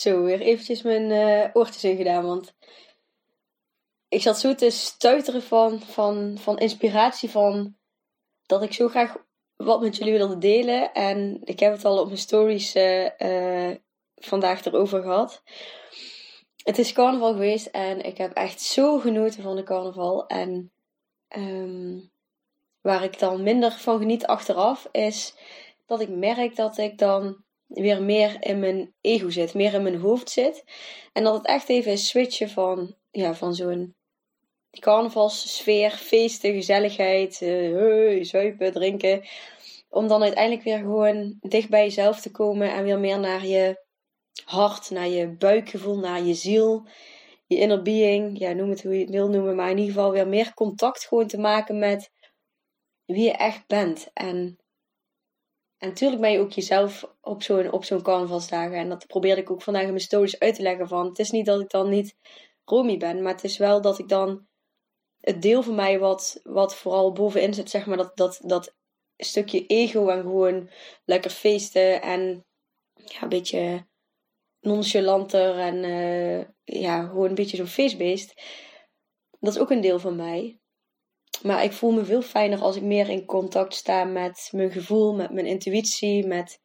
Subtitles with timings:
[0.00, 2.54] Zo, weer eventjes mijn uh, oortjes in gedaan, want
[4.08, 7.76] ik zat zo te stuiteren van, van, van inspiratie, van
[8.46, 9.16] dat ik zo graag
[9.56, 10.92] wat met jullie wilde delen.
[10.92, 13.70] En ik heb het al op mijn stories uh,
[14.14, 15.42] vandaag erover gehad.
[16.64, 20.26] Het is carnaval geweest en ik heb echt zo genoten van de carnaval.
[20.26, 20.72] En
[21.36, 22.10] um,
[22.80, 25.34] waar ik dan minder van geniet achteraf is
[25.86, 30.00] dat ik merk dat ik dan weer meer in mijn ego zit, meer in mijn
[30.00, 30.64] hoofd zit.
[31.12, 33.94] En dat het echt even is switchen van, ja, van zo'n
[34.78, 39.22] carnavalssfeer, feesten, gezelligheid, uh, zuipen, drinken.
[39.88, 43.84] Om dan uiteindelijk weer gewoon dicht bij jezelf te komen en weer meer naar je
[44.44, 46.86] hart, naar je buikgevoel, naar je ziel,
[47.46, 48.38] je inner being.
[48.38, 51.06] Ja, noem het hoe je het wil noemen, maar in ieder geval weer meer contact
[51.06, 52.10] gewoon te maken met
[53.04, 54.10] wie je echt bent.
[54.12, 54.59] En
[55.80, 58.76] en natuurlijk ben je ook jezelf op zo'n op zo'n carnavalsdagen.
[58.76, 61.06] En dat probeerde ik ook vandaag in mijn stories uit te leggen van.
[61.06, 62.16] Het is niet dat ik dan niet
[62.64, 63.22] Romy ben.
[63.22, 64.46] Maar het is wel dat ik dan
[65.20, 67.70] het deel van mij wat, wat vooral bovenin zit.
[67.70, 68.74] Zeg maar dat, dat, dat
[69.16, 70.70] stukje ego en gewoon
[71.04, 72.02] lekker feesten.
[72.02, 72.46] En
[72.94, 73.86] ja, een beetje
[74.60, 75.58] nonchalanter.
[75.58, 78.42] En uh, ja, gewoon een beetje zo'n feestbeest.
[79.38, 80.59] Dat is ook een deel van mij.
[81.42, 85.14] Maar ik voel me veel fijner als ik meer in contact sta met mijn gevoel,
[85.14, 86.60] met mijn intuïtie, met,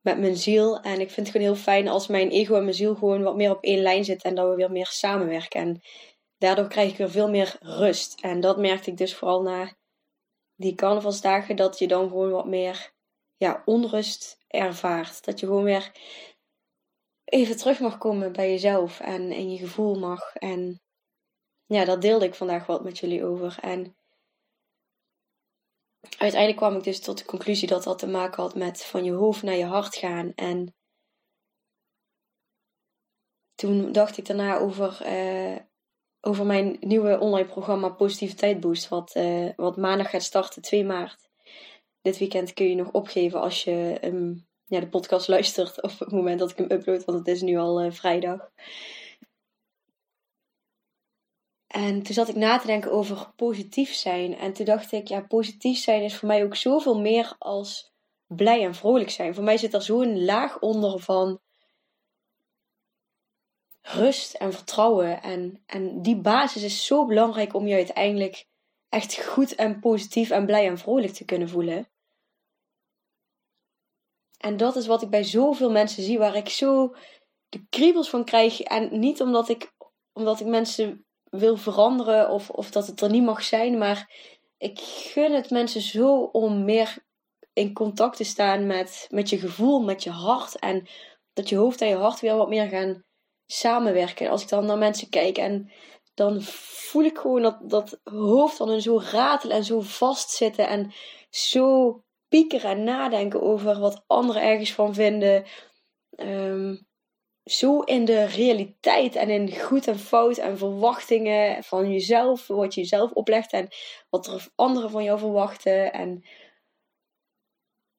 [0.00, 0.80] met mijn ziel.
[0.80, 3.36] En ik vind het gewoon heel fijn als mijn ego en mijn ziel gewoon wat
[3.36, 5.60] meer op één lijn zitten en dat we weer meer samenwerken.
[5.60, 5.80] En
[6.38, 8.20] daardoor krijg ik weer veel meer rust.
[8.20, 9.76] En dat merkte ik dus vooral na
[10.56, 12.92] die carnavalsdagen, dat je dan gewoon wat meer
[13.36, 15.24] ja, onrust ervaart.
[15.24, 15.92] Dat je gewoon weer
[17.24, 20.34] even terug mag komen bij jezelf en in je gevoel mag.
[20.34, 20.80] En
[21.66, 23.58] ja, dat deelde ik vandaag wat met jullie over.
[23.60, 23.96] En
[26.00, 29.12] uiteindelijk kwam ik dus tot de conclusie dat dat te maken had met van je
[29.12, 30.32] hoofd naar je hart gaan.
[30.34, 30.74] En
[33.54, 35.56] toen dacht ik daarna over, uh,
[36.20, 41.28] over mijn nieuwe online programma Positiviteit Boost, wat, uh, wat maandag gaat starten, 2 maart.
[42.00, 46.10] Dit weekend kun je nog opgeven als je um, ja, de podcast luistert op het
[46.10, 48.50] moment dat ik hem upload, want het is nu al uh, vrijdag.
[51.68, 54.36] En toen zat ik na te denken over positief zijn.
[54.36, 57.92] En toen dacht ik, ja, positief zijn is voor mij ook zoveel meer als
[58.26, 59.34] blij en vrolijk zijn.
[59.34, 61.40] Voor mij zit er zo'n laag onder van
[63.82, 65.22] rust en vertrouwen.
[65.22, 68.46] En, en die basis is zo belangrijk om je uiteindelijk
[68.88, 71.88] echt goed en positief en blij en vrolijk te kunnen voelen.
[74.38, 76.94] En dat is wat ik bij zoveel mensen zie, waar ik zo
[77.48, 78.60] de kriebels van krijg.
[78.60, 79.72] En niet omdat ik,
[80.12, 83.78] omdat ik mensen wil veranderen of, of dat het er niet mag zijn.
[83.78, 84.12] Maar
[84.58, 86.96] ik gun het mensen zo om meer
[87.52, 90.58] in contact te staan met, met je gevoel, met je hart.
[90.58, 90.88] En
[91.32, 93.04] dat je hoofd en je hart weer wat meer gaan
[93.46, 94.30] samenwerken.
[94.30, 95.72] Als ik dan naar mensen kijk en
[96.14, 100.68] dan voel ik gewoon dat, dat hoofd dan zo ratelen en zo vastzitten.
[100.68, 100.92] En
[101.30, 105.44] zo piekeren en nadenken over wat anderen ergens van vinden.
[106.16, 106.87] Um,
[107.48, 112.80] zo in de realiteit en in goed en fout en verwachtingen van jezelf, wat je
[112.80, 113.68] jezelf oplegt en
[114.10, 115.92] wat er anderen van jou verwachten.
[115.92, 116.24] En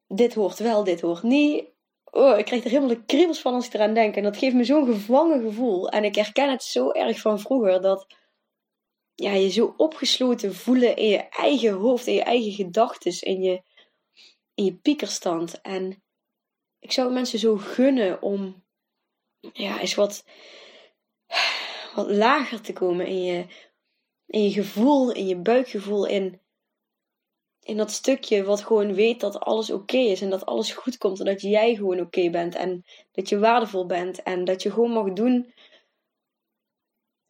[0.07, 1.65] dit hoort wel, dit hoort niet.
[2.11, 4.15] Oh, ik krijg er helemaal de kriebels van als ik eraan denk.
[4.15, 5.89] En dat geeft me zo'n gevangen gevoel.
[5.89, 8.07] En ik herken het zo erg van vroeger dat
[9.15, 13.61] ja, je zo opgesloten voelen in je eigen hoofd, in je eigen gedachten, in je,
[14.53, 15.61] in je piekerstand.
[15.61, 16.03] En
[16.79, 18.63] ik zou mensen zo gunnen om
[19.53, 20.23] ja, is wat,
[21.95, 23.45] wat lager te komen in je,
[24.25, 26.41] in je gevoel, in je buikgevoel, in,
[27.61, 31.19] in dat stukje wat gewoon weet dat alles oké is en dat alles goed komt
[31.19, 34.91] en dat jij gewoon oké bent en dat je waardevol bent en dat je gewoon
[34.91, 35.53] mag doen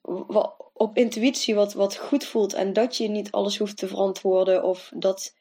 [0.02, 4.64] wat, op intuïtie wat, wat goed voelt en dat je niet alles hoeft te verantwoorden
[4.64, 5.38] of dat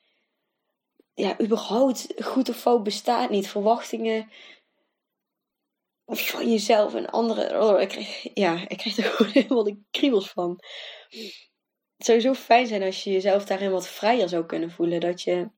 [1.15, 3.49] ja, überhaupt goed of fout bestaat niet.
[3.49, 4.31] Verwachtingen
[6.17, 7.63] van jezelf en anderen.
[7.63, 7.93] Oh, ik
[8.35, 10.63] ja, ik krijg er gewoon helemaal de kriebels van.
[11.97, 15.01] Het zou zo fijn zijn als je jezelf daarin wat vrijer zou kunnen voelen.
[15.01, 15.51] Dat je,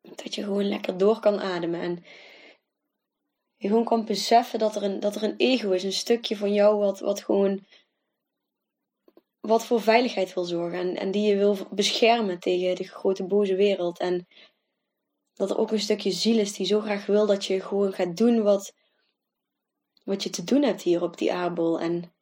[0.00, 1.80] dat je gewoon lekker door kan ademen.
[1.80, 2.04] En
[3.56, 5.82] je gewoon kan beseffen dat er een, dat er een ego is.
[5.82, 7.66] Een stukje van jou wat, wat gewoon
[9.40, 10.78] wat voor veiligheid wil zorgen.
[10.78, 13.98] En, en die je wil beschermen tegen de grote boze wereld.
[13.98, 14.26] En
[15.34, 18.16] dat er ook een stukje ziel is die zo graag wil dat je gewoon gaat
[18.16, 18.72] doen wat,
[20.04, 21.80] wat je te doen hebt hier op die aardbol.
[21.80, 22.14] En,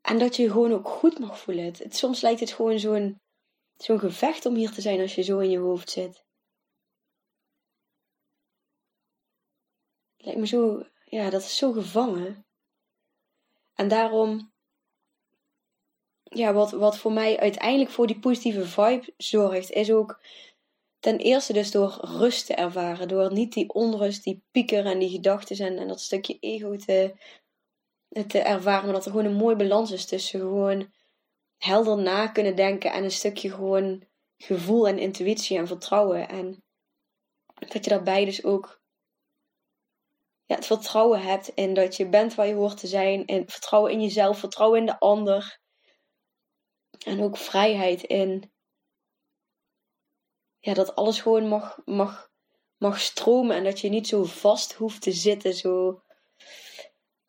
[0.00, 1.64] en dat je je gewoon ook goed mag voelen.
[1.64, 3.20] Het, soms lijkt het gewoon zo'n
[3.76, 6.26] zo'n gevecht om hier te zijn als je zo in je hoofd zit.
[10.28, 12.46] lijkt me zo, ja, dat is zo gevangen.
[13.74, 14.52] En daarom,
[16.22, 20.20] ja, wat, wat voor mij uiteindelijk voor die positieve vibe zorgt, is ook
[20.98, 23.08] ten eerste dus door rust te ervaren.
[23.08, 27.14] Door niet die onrust, die pieker en die gedachten en, en dat stukje ego te,
[28.26, 28.84] te ervaren.
[28.84, 30.92] Maar dat er gewoon een mooie balans is tussen gewoon
[31.56, 34.06] helder na kunnen denken en een stukje gewoon
[34.36, 36.28] gevoel en intuïtie en vertrouwen.
[36.28, 36.64] En
[37.54, 38.80] dat je daarbij dus ook
[40.44, 43.26] ja, het vertrouwen hebt in dat je bent waar je hoort te zijn.
[43.26, 45.60] En vertrouwen in jezelf, vertrouwen in de ander.
[47.06, 48.52] En ook vrijheid in
[50.68, 52.30] ja, dat alles gewoon mag, mag,
[52.76, 53.56] mag stromen.
[53.56, 56.02] En dat je niet zo vast hoeft te zitten, zo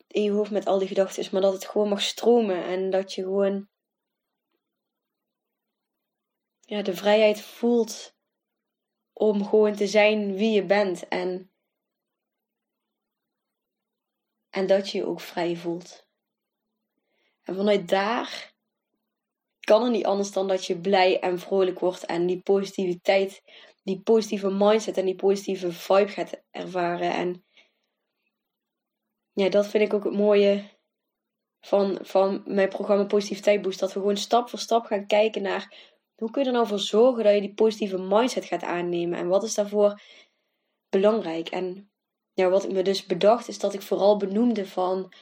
[0.07, 1.27] in je hoofd met al die gedachten.
[1.31, 2.63] Maar dat het gewoon mag stromen.
[2.63, 3.69] En dat je gewoon
[6.59, 8.15] ja, de vrijheid voelt
[9.13, 11.07] om gewoon te zijn wie je bent.
[11.07, 11.51] En
[14.49, 16.07] en dat je je ook vrij voelt.
[17.43, 18.48] En vanuit daar
[19.69, 23.41] kan het niet anders dan dat je blij en vrolijk wordt en die positiviteit,
[23.83, 27.13] die positieve mindset en die positieve vibe gaat ervaren.
[27.13, 27.45] En
[29.33, 30.63] ja, dat vind ik ook het mooie
[31.59, 33.79] van, van mijn programma Positiviteit Boost.
[33.79, 35.73] Dat we gewoon stap voor stap gaan kijken naar
[36.15, 39.19] hoe kun je er nou voor zorgen dat je die positieve mindset gaat aannemen.
[39.19, 40.01] En wat is daarvoor
[40.89, 41.49] belangrijk.
[41.49, 41.91] En
[42.33, 45.13] ja, wat ik me dus bedacht is dat ik vooral benoemde van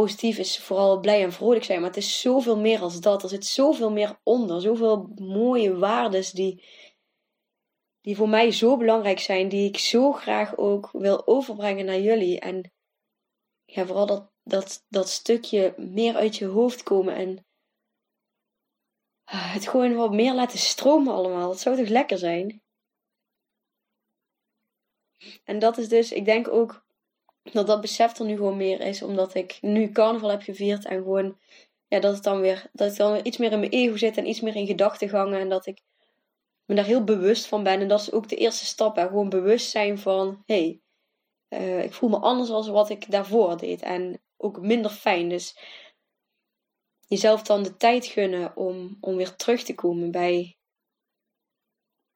[0.00, 1.80] positief is vooral blij en vrolijk zijn.
[1.80, 3.22] Maar het is zoveel meer als dat.
[3.22, 4.60] Er zit zoveel meer onder.
[4.60, 6.64] Zoveel mooie waarden die,
[8.00, 9.48] die voor mij zo belangrijk zijn.
[9.48, 12.40] Die ik zo graag ook wil overbrengen naar jullie.
[12.40, 12.72] En
[13.64, 17.14] ja, vooral dat, dat, dat stukje meer uit je hoofd komen.
[17.14, 17.46] En
[19.24, 21.48] ah, het gewoon wat meer laten stromen allemaal.
[21.48, 22.62] Dat zou toch lekker zijn?
[25.44, 26.85] En dat is dus, ik denk ook
[27.52, 30.96] dat dat besef er nu gewoon meer is, omdat ik nu carnaval heb gevierd en
[30.96, 31.38] gewoon,
[31.88, 34.16] ja, dat het dan weer, dat ik dan weer iets meer in mijn ego zit
[34.16, 35.82] en iets meer in gedachtengangen en dat ik
[36.64, 37.80] me daar heel bewust van ben.
[37.80, 39.06] En dat is ook de eerste stap, hè.
[39.06, 40.80] gewoon bewust zijn van, hey,
[41.48, 45.28] uh, ik voel me anders dan wat ik daarvoor deed en ook minder fijn.
[45.28, 45.58] Dus
[47.08, 50.56] jezelf dan de tijd gunnen om, om weer terug te komen bij,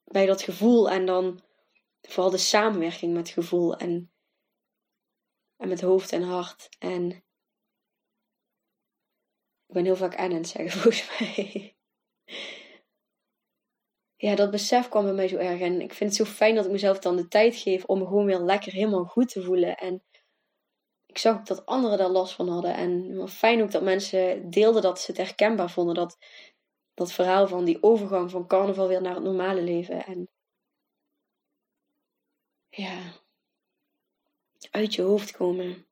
[0.05, 1.43] bij dat gevoel en dan
[2.03, 4.11] vooral de samenwerking met gevoel en,
[5.61, 6.69] en met hoofd en hart.
[6.79, 7.11] En
[9.67, 11.75] ik ben heel vaak aan het zeggen, volgens mij.
[14.17, 15.61] Ja, dat besef kwam bij mij zo erg.
[15.61, 18.07] En ik vind het zo fijn dat ik mezelf dan de tijd geef om me
[18.07, 19.77] gewoon weer lekker helemaal goed te voelen.
[19.77, 20.03] En
[21.07, 22.75] ik zag ook dat anderen daar last van hadden.
[22.75, 25.95] En fijn ook dat mensen deelden dat ze het herkenbaar vonden.
[25.95, 26.19] Dat,
[26.95, 30.05] dat verhaal van die overgang van carnaval weer naar het normale leven.
[30.05, 30.29] En
[32.69, 33.20] ja,
[34.71, 35.87] uit je hoofd komen.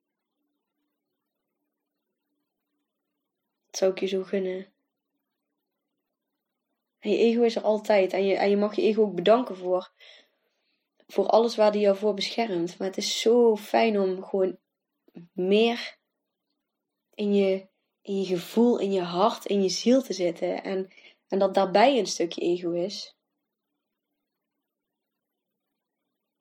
[3.66, 4.73] Dat zou ik je zo gunnen.
[6.99, 8.12] En je ego is er altijd.
[8.12, 9.92] En je, en je mag je ego ook bedanken voor,
[11.06, 12.78] voor alles waar die jou voor beschermt.
[12.78, 14.58] Maar het is zo fijn om gewoon
[15.32, 15.99] meer
[17.14, 17.68] in je,
[18.02, 20.62] in je gevoel, in je hart, in je ziel te zitten.
[20.62, 20.92] En,
[21.28, 23.16] en dat daarbij een stukje ego is.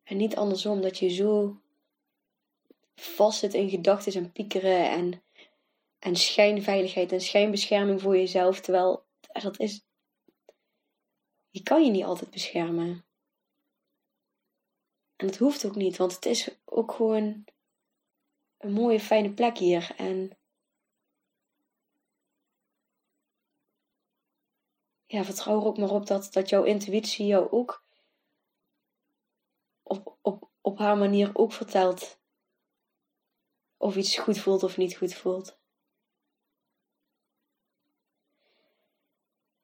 [0.04, 1.62] En niet andersom, dat je zo
[3.00, 5.24] vast zit in gedachten en piekeren en,
[6.00, 8.60] en schijnveiligheid en schijnbescherming voor jezelf.
[8.60, 9.06] Terwijl
[9.42, 9.86] dat is.
[11.50, 13.06] Je kan je niet altijd beschermen.
[15.16, 17.46] En dat hoeft ook niet, want het is ook gewoon
[18.58, 19.94] een mooie, fijne plek hier.
[19.96, 20.38] En
[25.06, 27.86] ja, vertrouw er ook maar op dat, dat jouw intuïtie jou ook
[29.84, 32.20] op, op, op haar manier ook vertelt
[33.78, 35.60] of iets goed voelt of niet goed voelt.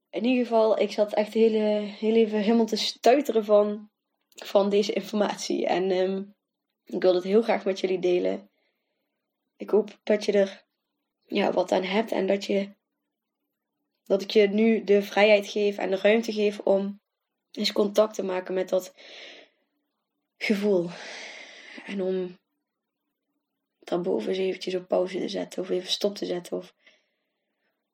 [0.09, 3.89] In ieder geval, ik zat echt heel, heel even helemaal te stuiteren van,
[4.27, 5.65] van deze informatie.
[5.65, 6.35] En um,
[6.83, 8.49] Ik wil het heel graag met jullie delen.
[9.55, 10.65] Ik hoop dat je er
[11.23, 12.75] ja, wat aan hebt en dat je
[14.03, 17.01] dat ik je nu de vrijheid geef en de ruimte geef om
[17.51, 18.93] eens contact te maken met dat
[20.37, 20.89] gevoel.
[21.85, 22.37] En om
[23.93, 26.57] daarboven eens eventjes op pauze te zetten of even stop te zetten.
[26.57, 26.73] Of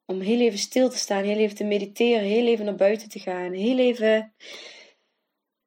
[0.05, 3.19] om heel even stil te staan, heel even te mediteren, heel even naar buiten te
[3.19, 3.53] gaan.
[3.53, 4.33] Heel even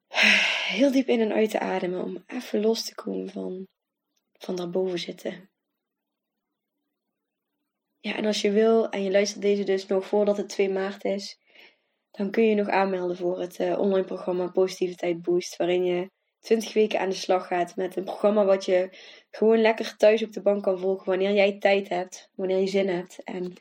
[0.76, 3.68] heel diep in en uit te ademen om even los te komen van,
[4.32, 5.50] van daarboven zitten.
[8.00, 11.04] Ja, en als je wil en je luistert deze dus nog voordat het 2 maart
[11.04, 11.38] is,
[12.10, 16.10] dan kun je nog aanmelden voor het uh, online programma Positiviteit Boost, waarin je
[16.42, 18.90] 20 weken aan de slag gaat met een programma wat je
[19.30, 22.88] gewoon lekker thuis op de bank kan volgen wanneer jij tijd hebt, wanneer je zin
[22.88, 23.24] hebt.
[23.24, 23.54] En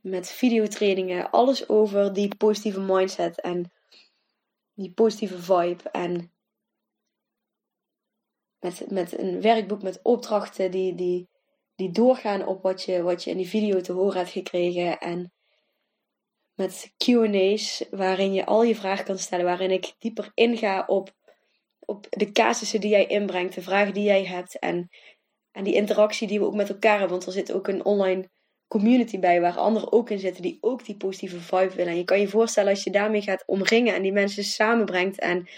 [0.00, 3.72] met videotrainingen, alles over die positieve mindset en
[4.74, 5.90] die positieve vibe.
[5.90, 6.32] En
[8.60, 11.28] met, met een werkboek met opdrachten die, die,
[11.74, 14.98] die doorgaan op wat je, wat je in die video te horen hebt gekregen.
[14.98, 15.32] En
[16.54, 21.16] met QA's waarin je al je vragen kan stellen, waarin ik dieper inga op,
[21.88, 24.88] op de casussen die jij inbrengt, de vragen die jij hebt en,
[25.52, 27.10] en die interactie die we ook met elkaar hebben.
[27.10, 28.28] Want er zit ook een online
[28.66, 31.92] community bij waar anderen ook in zitten die ook die positieve vibe willen.
[31.92, 35.48] En je kan je voorstellen als je daarmee gaat omringen en die mensen samenbrengt en,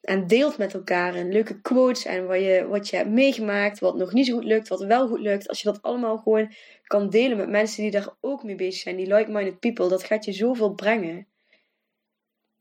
[0.00, 3.96] en deelt met elkaar en leuke quotes en wat je, wat je hebt meegemaakt, wat
[3.96, 5.48] nog niet zo goed lukt, wat wel goed lukt.
[5.48, 6.52] Als je dat allemaal gewoon
[6.86, 10.24] kan delen met mensen die daar ook mee bezig zijn, die like-minded people, dat gaat
[10.24, 11.26] je zoveel brengen.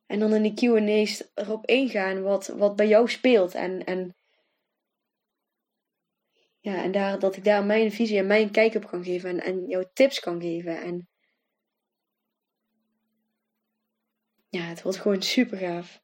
[0.08, 4.16] En dan in die Q&A's erop ingaan wat, wat bij jou speelt en, en
[6.60, 9.40] ja, en daar, dat ik daar mijn visie en mijn kijk op kan geven en,
[9.40, 10.82] en jouw tips kan geven.
[10.82, 11.08] En
[14.50, 16.02] ja, het wordt gewoon super gaaf.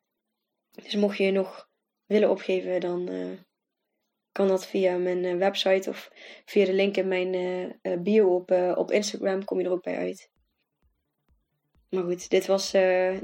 [0.71, 1.69] Dus mocht je nog
[2.05, 3.39] willen opgeven, dan uh,
[4.31, 6.11] kan dat via mijn uh, website of
[6.45, 7.33] via de link in mijn
[7.81, 9.43] uh, bio op, op Instagram.
[9.43, 10.32] Kom je er ook bij uit.
[11.93, 12.71] Maar goed, dit was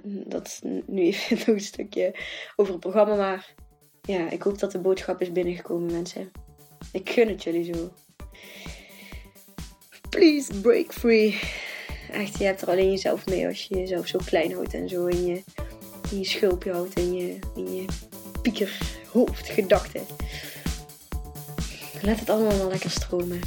[0.03, 2.15] dat nu even nog een stukje
[2.55, 3.15] over het programma.
[3.15, 3.53] Maar
[4.01, 6.31] ja, ik hoop dat de boodschap is binnengekomen, mensen.
[6.91, 7.89] Ik gun het jullie zo.
[10.09, 11.39] Please break free.
[12.11, 15.05] Echt, je hebt er alleen jezelf mee als je jezelf zo klein houdt en zo
[15.05, 15.43] in je,
[16.11, 17.85] je schulpje houdt en je, in je
[18.41, 20.01] piekerhoofdgedachten.
[22.01, 23.39] Laat het allemaal maar lekker stromen.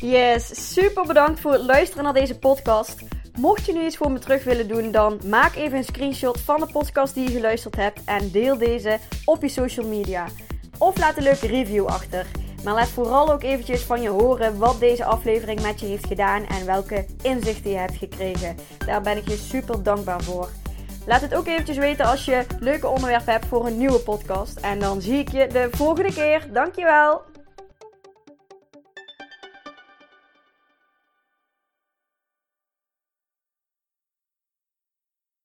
[0.00, 2.94] Yes, super bedankt voor het luisteren naar deze podcast.
[3.38, 6.60] Mocht je nu iets voor me terug willen doen, dan maak even een screenshot van
[6.60, 10.26] de podcast die je geluisterd hebt en deel deze op je social media.
[10.78, 12.26] Of laat een leuke review achter.
[12.64, 16.46] Maar laat vooral ook eventjes van je horen wat deze aflevering met je heeft gedaan
[16.46, 18.56] en welke inzichten je hebt gekregen.
[18.86, 20.48] Daar ben ik je super dankbaar voor.
[21.06, 24.58] Laat het ook eventjes weten als je leuke onderwerpen hebt voor een nieuwe podcast.
[24.60, 26.46] En dan zie ik je de volgende keer.
[26.52, 27.20] Dankjewel!